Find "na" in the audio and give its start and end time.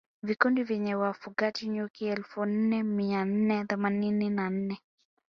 4.29-4.49